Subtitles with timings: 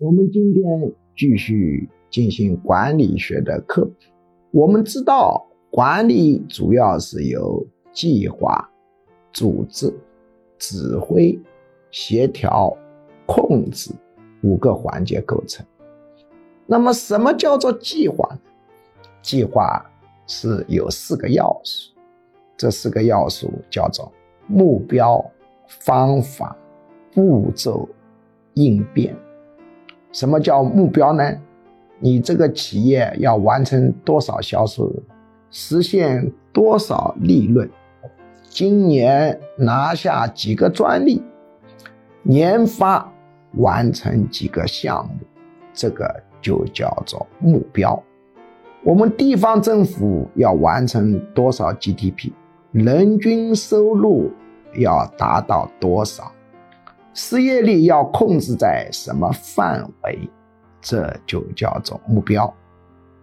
[0.00, 0.64] 我们今天
[1.14, 3.92] 继续进行管理学的科普。
[4.50, 8.66] 我们知道，管理主要是由计划、
[9.30, 9.94] 组织、
[10.56, 11.38] 指挥、
[11.90, 12.74] 协调、
[13.26, 13.92] 控制
[14.42, 15.66] 五个环节构成。
[16.64, 18.40] 那么，什么叫做计划呢？
[19.20, 19.84] 计划
[20.26, 21.92] 是有四个要素，
[22.56, 24.10] 这四个要素叫做
[24.46, 25.22] 目标、
[25.68, 26.56] 方法、
[27.12, 27.86] 步骤、
[28.54, 29.14] 应变。
[30.12, 31.22] 什么叫目标呢？
[31.98, 34.92] 你这个企业要完成多少销售额，
[35.50, 37.68] 实现多少利润，
[38.48, 41.22] 今年拿下几个专利，
[42.24, 43.12] 研发
[43.56, 45.12] 完成几个项目，
[45.72, 48.02] 这个就叫做目标。
[48.82, 52.32] 我们地方政府要完成多少 GDP，
[52.72, 54.30] 人均收入
[54.78, 56.32] 要达到多少？
[57.12, 60.28] 失业率要控制在什么范围？
[60.80, 62.52] 这就叫做目标。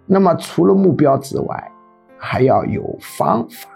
[0.06, 1.72] 那么除了目标之外，
[2.18, 3.70] 还要有方法。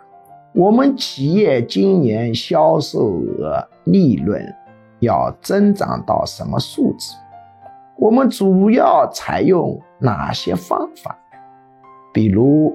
[0.54, 4.46] 我们企业今年销售额、利润
[5.00, 7.16] 要增长到什么数字？
[7.98, 11.18] 我们主要采用哪些方法？
[12.14, 12.74] 比如，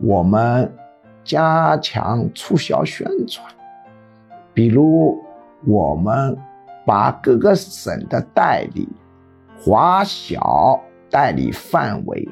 [0.00, 0.74] 我们
[1.22, 3.46] 加强促销宣传；
[4.54, 5.16] 比如，
[5.66, 6.36] 我们。
[6.84, 8.88] 把各个省的代理
[9.58, 12.28] 划小代理范围，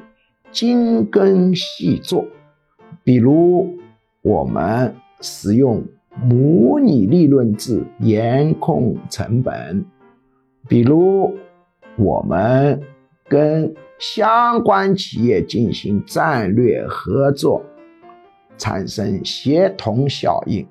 [0.51, 2.25] 精耕细作。
[3.03, 3.77] 比如，
[4.21, 5.83] 我们使用
[6.21, 9.83] 模拟利润制严控成本；
[10.67, 11.37] 比如，
[11.97, 12.81] 我们
[13.27, 17.63] 跟相关企业进行战略合作，
[18.57, 20.67] 产生协同效应。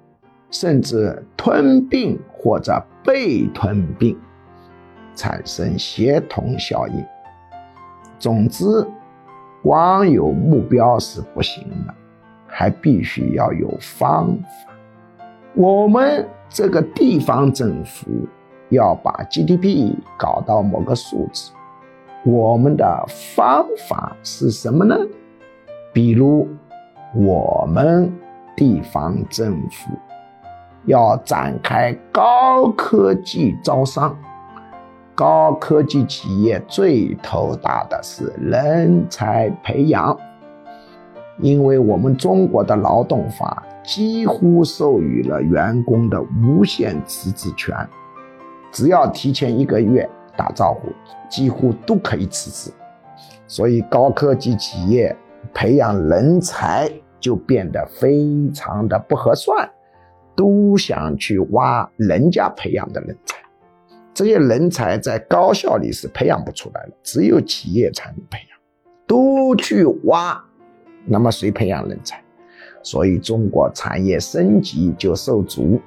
[0.51, 4.17] 甚至吞并或者被吞并，
[5.15, 7.05] 产生协同效应。
[8.19, 8.65] 总之，
[9.63, 11.95] 光有目标是不行的，
[12.47, 14.73] 还必须要有方法。
[15.55, 18.07] 我们这个地方政府
[18.71, 21.53] 要把 GDP 搞到某个数字，
[22.25, 23.05] 我们的
[23.37, 24.97] 方法是什么呢？
[25.93, 26.49] 比如，
[27.15, 28.13] 我们
[28.57, 29.93] 地方政府。
[30.89, 34.17] 要展开高科技招商，
[35.15, 40.19] 高科技企业最头大的是人才培养，
[41.41, 47.77] 因为我们中国的劳动法几乎授予了员工的无限辞职权，
[48.73, 50.89] 只要提前一个月打招呼，
[51.29, 52.75] 几乎都可以辞职，
[53.47, 55.15] 所以高科技企业
[55.53, 56.91] 培养人才
[57.21, 59.69] 就变得非常的不合算。
[60.39, 63.37] 都想去挖人家培养的人才，
[64.15, 68.59] 这些人才在高校里是培养不出来的，只有企业才能培养。
[69.05, 70.41] 都去挖，
[71.07, 72.23] 那么谁培养人才？
[72.85, 75.81] 所以中国产业升级就受阻。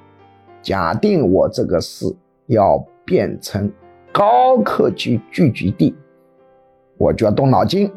[0.60, 2.04] 假定我这个市
[2.48, 2.76] 要
[3.06, 3.72] 变成
[4.12, 5.94] 高科技聚集地，
[6.98, 7.90] 我就要动脑筋，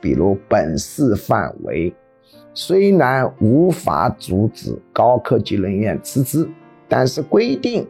[0.00, 1.94] 比如本市范围。
[2.54, 6.46] 虽然无法阻止高科技人员辞职，
[6.86, 7.86] 但是规定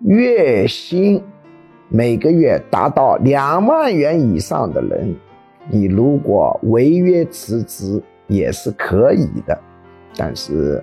[0.00, 1.22] 月薪
[1.88, 5.14] 每个月达到两万元以上的人，
[5.68, 9.58] 你如果违约辞职也是可以的。
[10.16, 10.82] 但是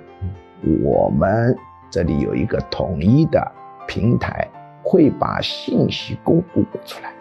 [0.84, 1.56] 我们
[1.90, 3.52] 这里有一个统一的
[3.88, 4.48] 平台，
[4.84, 7.12] 会把信息公布出来，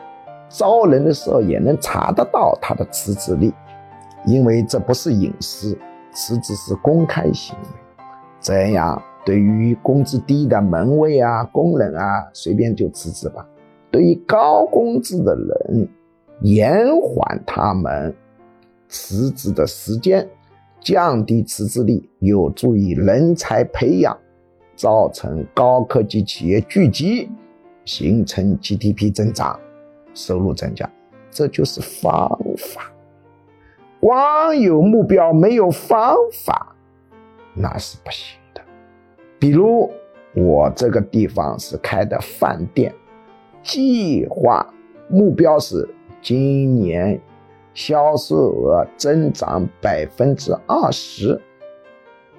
[0.50, 3.50] 招人的时候也能查得到他的辞职率。
[4.26, 5.78] 因为这不是隐私，
[6.16, 7.68] 辞职是公开行为，
[8.40, 13.46] 这样对于工资低的门卫啊、工人啊，随便就辞职吧；
[13.90, 15.86] 对于高工资的人，
[16.40, 18.14] 延缓他们
[18.88, 20.26] 辞职的时间，
[20.80, 24.16] 降低辞职率，有助于人才培养，
[24.74, 27.28] 造成高科技企业聚集，
[27.84, 29.60] 形成 GDP 增长，
[30.14, 30.90] 收入增加，
[31.30, 32.26] 这就是方
[32.56, 32.90] 法。
[34.00, 36.74] 光有目标没有方法，
[37.54, 38.60] 那是不行的。
[39.38, 39.90] 比如
[40.34, 42.94] 我这个地方是开的饭店，
[43.62, 44.66] 计划
[45.08, 45.88] 目标是
[46.20, 47.20] 今年
[47.74, 51.40] 销售额增长百分之二十，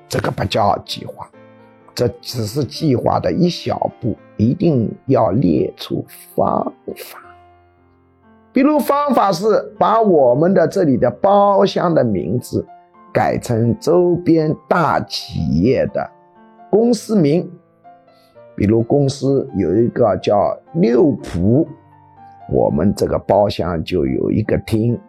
[0.08, 1.30] 这个不叫计划，
[1.96, 7.20] 这只是计划的一小步，一定要列出方法。
[8.58, 9.46] 比如方法是
[9.78, 12.66] 把我们的这里的包厢的名字
[13.14, 16.10] 改成周边大企业的
[16.72, 17.48] 公司名，
[18.56, 21.68] 比如公司有一个叫六普，
[22.52, 25.00] 我们这个包厢就有一个厅，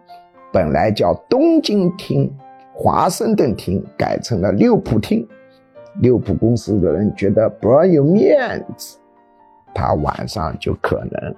[0.53, 2.31] 本来叫东京厅、
[2.75, 5.27] 华盛顿厅，改成了六浦厅。
[6.03, 8.99] 六浦公司的人觉得不有面子，
[9.75, 11.35] 他晚上就可能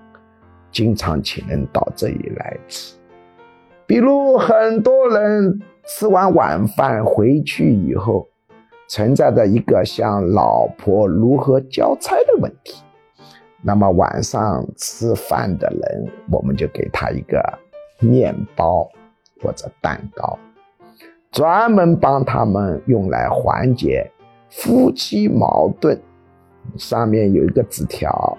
[0.70, 2.96] 经常请人到这里来吃。
[3.87, 8.28] 比如很多人吃完晚饭回去以后，
[8.88, 12.82] 存在着一个向老婆如何交差的问题。
[13.62, 17.43] 那么晚上吃饭的人，我们就给他一个
[17.99, 18.88] 面包
[19.43, 20.38] 或者蛋糕，
[21.31, 24.11] 专门帮他们用来缓解
[24.49, 26.00] 夫妻矛盾。
[26.76, 28.38] 上面有一个纸条，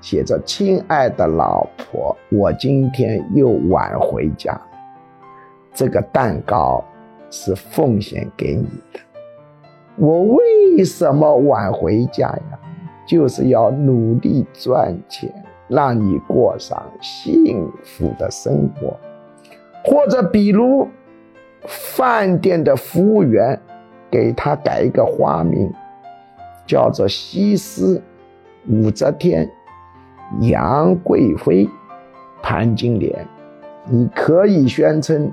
[0.00, 4.60] 写着：“亲爱的老婆，我今天又晚回家，
[5.72, 6.84] 这个蛋糕
[7.30, 9.00] 是奉献给你的。
[9.96, 12.58] 我为什么晚回家呀？”
[13.06, 15.28] 就是要努力赚钱，
[15.66, 18.96] 让你过上幸福的生活，
[19.84, 20.86] 或者比如
[21.66, 23.60] 饭店的服务员，
[24.08, 25.72] 给他改一个花名，
[26.64, 28.00] 叫做西施、
[28.68, 29.50] 武则天、
[30.38, 31.68] 杨贵妃、
[32.42, 33.26] 潘金莲，
[33.86, 35.30] 你可以宣称，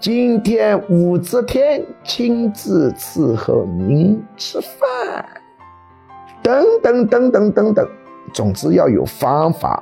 [0.00, 5.24] 今天武则天亲自伺候您吃饭。
[6.42, 7.88] 等等等等等等，
[8.34, 9.80] 总之要有方法，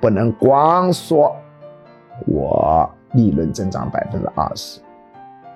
[0.00, 1.34] 不能光说
[2.28, 4.80] 我利润增长百分之二十，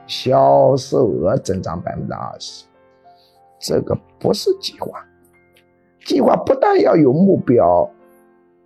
[0.09, 2.65] 销售额增长百分之二十，
[3.61, 5.01] 这个不是计划。
[6.05, 7.89] 计划不但要有目标，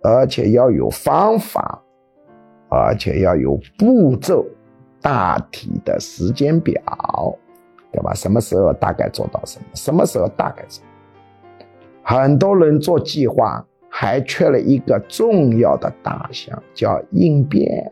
[0.05, 1.81] 而且要有方法，
[2.69, 4.45] 而且要有步骤，
[5.01, 6.79] 大体的时间表，
[7.91, 8.13] 对吧？
[8.13, 9.65] 什么时候大概做到什么？
[9.73, 10.87] 什么时候大概什么？
[12.03, 17.91] 很多人做计划，还缺了一个重要的大项，叫应变。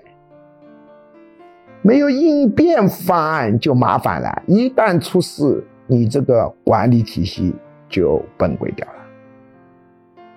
[1.81, 7.56] 没有应变方案就麻烦了，一旦出事，你这个管理体系
[7.89, 8.94] 就崩溃掉了。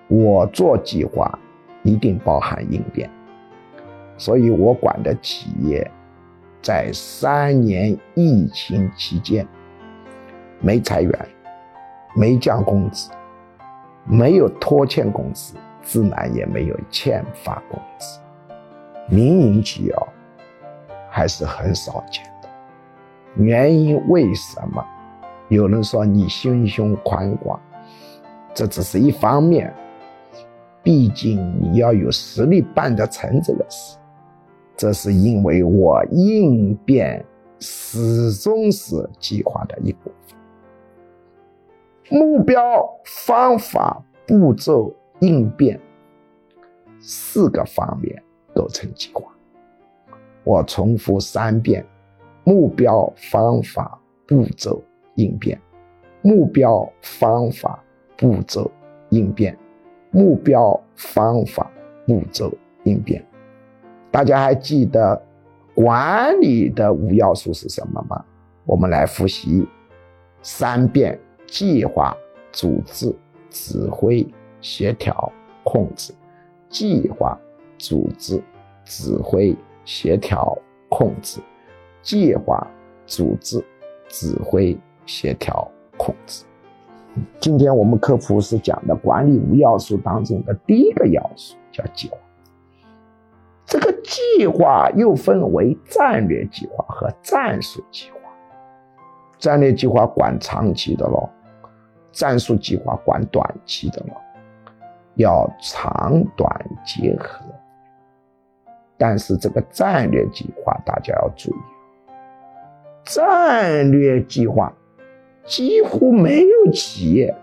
[0.09, 1.37] 我做计划
[1.87, 3.09] 一定包含应变，
[4.17, 5.89] 所以我管的企业
[6.61, 9.47] 在三年疫情期间
[10.59, 11.27] 没裁员，
[12.13, 13.09] 没降工资。
[14.09, 18.19] 没有拖欠工资，自然也没有欠发工资。
[19.09, 19.93] 民营企业
[21.09, 22.49] 还是很少见的。
[23.35, 24.85] 原因为什么？
[25.49, 27.59] 有人说你心胸宽广，
[28.53, 29.73] 这只是一方面。
[30.87, 33.97] 毕竟你要有实力办得成这个事。
[34.77, 37.25] 这是因为我应变
[37.59, 40.37] 始终是计划的一部分。
[42.09, 45.77] 目标、方法、步骤、应变
[47.01, 48.23] 四个方面
[48.55, 49.23] 构成计划。
[50.45, 51.85] 我重复三遍：
[52.45, 54.81] 目标、方法、步骤、
[55.15, 55.59] 应变。
[56.21, 57.83] 目标、方法、
[58.17, 58.71] 步骤、
[59.09, 59.53] 应变。
[60.11, 61.71] 目标、方法、
[62.05, 62.51] 步骤、
[62.83, 63.25] 应变。
[64.11, 65.21] 大家还记得
[65.73, 68.23] 管理的五要素是什么吗？
[68.65, 69.67] 我们来复习
[70.41, 71.19] 三遍。
[71.49, 72.13] 计划、
[72.51, 73.15] 组织、
[73.49, 74.27] 指挥、
[74.59, 75.31] 协调、
[75.63, 76.11] 控制；
[76.67, 77.39] 计划、
[77.77, 78.43] 组织、
[78.83, 80.57] 指挥、协调、
[80.89, 81.39] 控制；
[82.01, 82.67] 计划、
[83.05, 83.63] 组织、
[84.09, 86.43] 指挥、协调、控制。
[87.39, 92.17] 今天我们科普是讲的管理五要素当中的第一个要素，叫计划。
[93.65, 98.17] 这个计划又分为战略计划和战术计划。
[99.37, 101.29] 战略计划管长期的喽。
[102.11, 104.13] 战术计划管短期的喽，
[105.15, 107.45] 要长短结合。
[108.97, 111.59] 但是这个战略计划大家要注意，
[113.03, 114.73] 战略计划
[115.47, 117.33] 几乎没有企业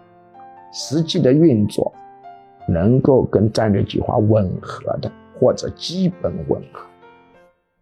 [0.72, 1.90] 实际的运作
[2.68, 6.86] 能够跟战略计划吻合的，或者基本吻合。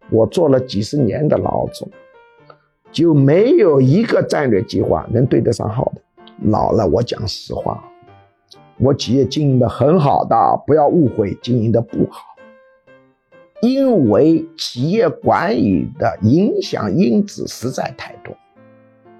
[0.09, 1.89] 我做了几十年的老总，
[2.91, 6.01] 就没有一个战略计划能对得上号的。
[6.49, 7.83] 老了，我讲实话，
[8.79, 12.27] 我企业经营的很好的，不要误会，经营的不好。
[13.61, 18.35] 因为企业管理的影响因子实在太多，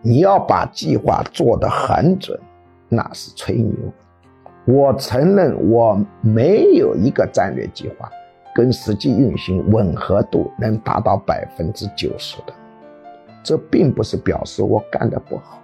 [0.06, 2.38] 你要把计划做得很准，
[2.90, 3.74] 那是吹牛。
[4.66, 8.12] 我承认我没有一个战略计划
[8.54, 12.54] 跟实际运行吻合度能达到百分之九十的，
[13.42, 15.58] 这并不是表示我干的不好。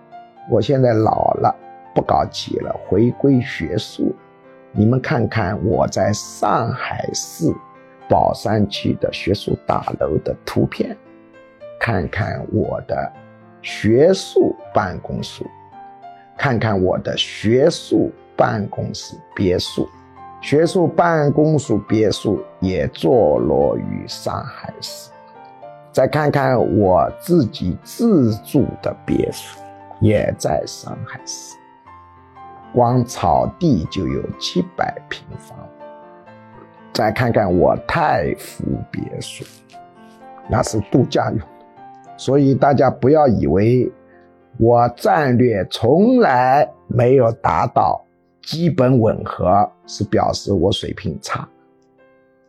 [0.49, 1.53] 我现在老了，
[1.93, 4.15] 不搞企业了，回归学术。
[4.71, 7.53] 你们看看我在上海市
[8.07, 10.95] 宝山区的学术大楼的图片，
[11.77, 13.11] 看看我的
[13.61, 15.45] 学术办公室，
[16.37, 19.87] 看看我的学术办公室别墅。
[20.41, 25.11] 学术办公室别墅也坐落于上海市。
[25.91, 29.59] 再看看我自己自住的别墅，
[29.99, 31.57] 也在上海市。
[32.73, 35.57] 光草地就有七百平方。
[36.93, 39.43] 再看看我太湖别墅，
[40.47, 41.39] 那是度假用，
[42.19, 43.89] 所以大家不要以为
[44.57, 48.05] 我战略从来没有达到
[48.41, 51.47] 基本吻合，是表示我水平差，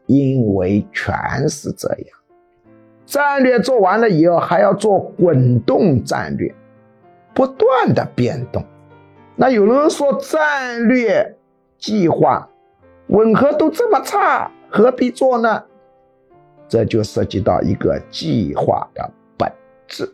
[0.07, 1.15] 因为全
[1.49, 2.19] 是这样。
[3.07, 6.53] 战略做完了以后，还要做滚动战略，
[7.33, 8.65] 不断的变动。
[9.37, 11.37] 那有人说战略
[11.79, 12.49] 计划
[13.07, 15.63] 吻合度这么差，何必做呢？
[16.67, 19.09] 这就涉及到一个计划的
[19.91, 20.11] 质。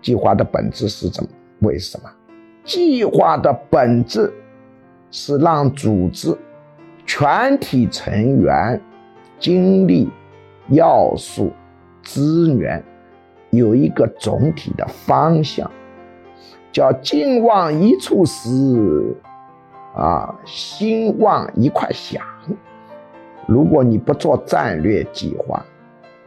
[0.00, 1.30] 计划的本质是怎么？
[1.62, 2.08] 为什么？
[2.64, 4.32] 计划的本质
[5.10, 6.36] 是让组织
[7.04, 8.80] 全体成员
[9.40, 10.08] 精力、
[10.68, 11.50] 要素、
[12.02, 12.84] 资源
[13.50, 15.68] 有一个总体的方向。
[16.70, 19.14] 叫劲往一处使，
[19.94, 22.24] 啊，心往一块想。
[23.46, 25.62] 如果你不做战略计划，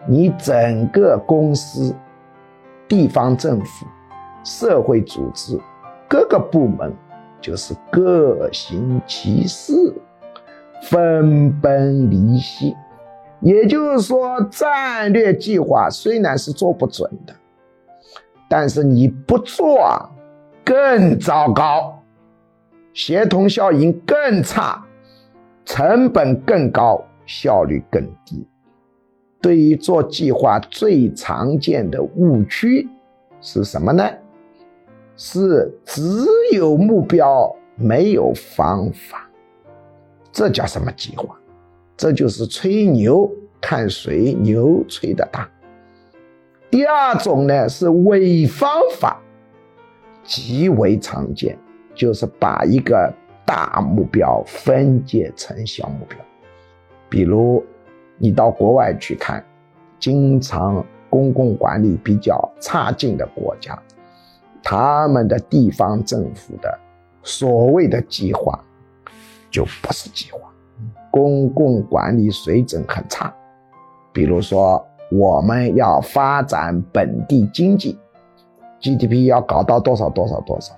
[0.07, 1.95] 你整个公司、
[2.88, 3.86] 地方政府、
[4.44, 5.60] 社会组织
[6.08, 6.94] 各个部门
[7.42, 9.74] 就是各行其事，
[10.84, 12.75] 分崩离析。
[13.42, 17.36] 也就是说，战略计划虽然是做不准的，
[18.50, 20.10] 但是你不做。
[20.68, 22.01] 更糟糕，
[22.92, 24.84] 协同效应更差，
[25.63, 28.48] 成本更高，效率更低。
[29.46, 32.90] 对于做计划最常见的误区
[33.42, 34.04] 是什么呢？
[35.16, 36.02] 是只
[36.52, 39.30] 有目标没有方法，
[40.32, 41.40] 这叫什么计划？
[41.96, 43.30] 这就是吹牛，
[43.62, 45.48] 看谁牛吹的大。
[46.72, 49.22] 第二种呢是伪方法。
[50.24, 51.56] 极为常见，
[51.94, 53.14] 就是把一个
[53.46, 56.18] 大目标分解成小目标。
[57.08, 57.64] 比如，
[58.17, 59.43] 你到国外去看，
[60.00, 63.77] 经常公共管理比较差劲的国家，
[64.63, 66.79] 他们的地方政府的
[67.24, 68.60] 所谓的计划，
[69.50, 70.39] 就不是计划，
[71.12, 73.34] 公共管理水准很差。
[74.12, 77.98] 比如说，我们要发展本地经济。
[78.81, 80.74] GDP 要搞到多少多少多少？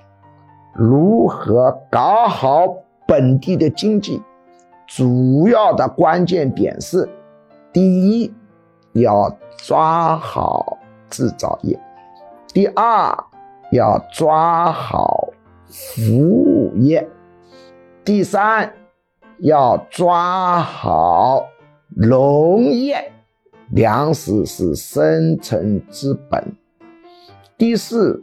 [0.74, 2.68] 如何搞好
[3.08, 4.22] 本地的经济？
[4.88, 7.10] 主要的关键点是：
[7.78, 8.34] 第一，
[8.94, 10.80] 要抓好
[11.12, 11.78] 制造业；
[12.52, 13.16] 第二，
[13.72, 15.30] 要抓好
[15.68, 17.06] 服务业；
[18.04, 18.74] 第三，
[19.42, 21.46] 要抓好
[21.96, 23.12] 农业。
[23.70, 26.44] 粮食是生存之本。
[27.60, 28.20] 第四，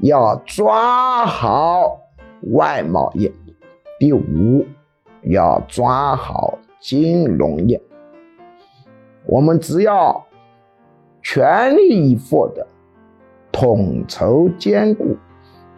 [0.00, 1.98] 要抓好
[2.52, 3.32] 外贸业；
[3.98, 4.64] 第五，
[5.22, 7.82] 要抓好金融业。
[9.26, 10.24] 我们只要
[11.22, 12.66] 全力以赴的
[13.52, 15.16] 统筹兼顾，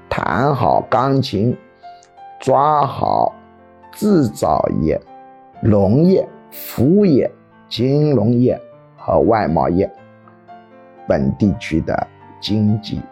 [0.08, 1.56] 弹好钢琴，
[2.40, 3.34] 抓好
[3.92, 5.00] 制造业、
[5.62, 7.30] 农业、服务业、
[7.68, 8.60] 金融业
[8.96, 9.90] 和外贸业，
[11.06, 12.06] 本地区的。
[12.40, 13.02] 经济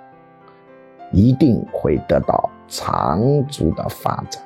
[1.10, 4.40] 一定会得到长足的发展。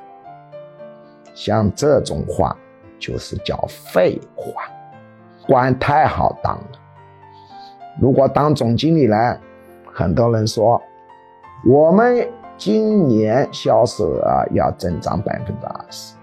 [1.35, 2.57] 像这种话
[2.99, 4.55] 就是叫废话，
[5.51, 6.65] 官太好当了。
[8.01, 9.37] 如果当总经理呢，
[9.93, 10.81] 很多人说
[11.67, 12.25] 我们
[12.57, 16.15] 今年销售额要增长百分之二十，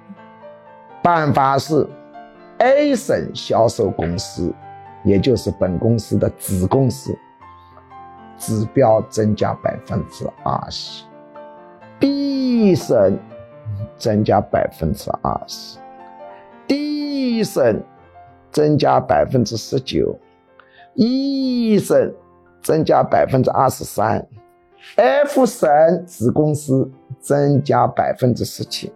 [1.04, 1.86] 办法是
[2.60, 4.54] A 省销售公司，
[5.04, 7.14] 也就是本公司的子公司。
[8.38, 11.04] 指标增加百分之二十
[12.00, 13.20] ，B 省
[13.98, 15.80] 增加百分之二十
[16.68, 17.84] ，D 省
[18.52, 20.18] 增加百分之十九
[20.96, 22.14] ，E 省
[22.62, 24.28] 增加百分之二十三
[24.96, 25.70] ，F 省
[26.06, 26.90] 子公司
[27.20, 28.92] 增加百分之十七。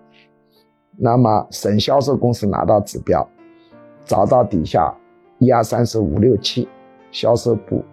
[0.97, 3.27] 那么省销售公司拿到指标，
[4.05, 4.93] 找到底下
[5.39, 6.67] 一二三四五六七
[7.11, 7.83] 销售部。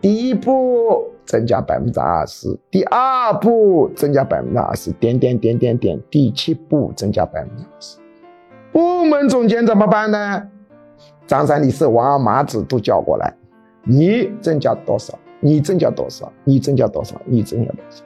[0.00, 7.98] 第一步增加百分之二十，第二步增加百分之二十，点点点点点，第七步增加百分之二十。
[8.72, 10.48] 部门总监怎么办呢？
[11.26, 13.32] 张三李四王二麻子都叫过来，
[13.84, 15.18] 你增加多少？
[15.40, 16.30] 你增加多少？
[16.44, 17.16] 你增加多少？
[17.24, 18.02] 你增加多少？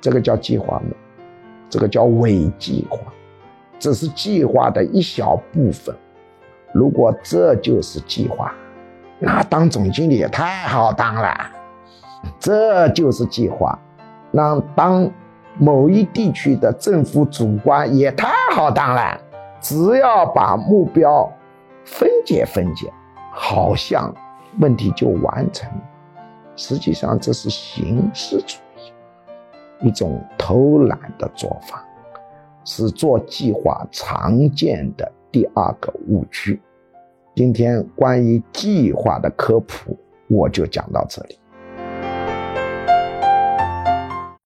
[0.00, 0.90] 这个叫计划吗？
[1.68, 3.00] 这个叫伪计划，
[3.78, 5.94] 只是计划的一小部分。
[6.72, 8.52] 如果这就是计划，
[9.18, 11.34] 那当总经理也太好当了。
[12.38, 13.78] 这就是计划，
[14.30, 15.10] 那当
[15.58, 19.20] 某一地区的政府主官也太好当了。
[19.60, 21.30] 只要把目标
[21.84, 22.92] 分解分解，
[23.30, 24.14] 好像
[24.60, 25.70] 问题就完成。
[26.56, 31.84] 实际上，这是形式主义，一种偷懒的做法，
[32.64, 36.60] 是做计划常见的第二个误区。
[37.34, 39.98] 今天关于计划的科普，
[40.28, 41.38] 我就讲到这里。